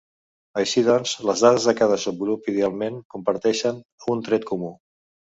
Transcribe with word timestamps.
Així 0.59 0.81
doncs, 0.85 1.11
les 1.29 1.43
dades 1.45 1.67
de 1.69 1.75
cada 1.81 1.97
subgrup 2.03 2.49
idealment 2.53 2.97
comparteixen 3.15 3.77
un 4.15 4.23
tret 4.29 4.49
comú. 4.53 4.73